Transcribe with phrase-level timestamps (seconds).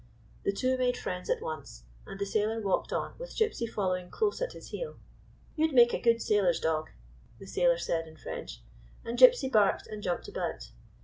[0.41, 4.41] The two made friends at once, and the sailor walked on with Gypsy following close
[4.41, 4.95] at his heel."
[5.55, 6.89] You 'd make a good sailor's dog,"
[7.37, 8.63] the sailor said in French,
[9.05, 10.71] and Gypsy barked and jumped about.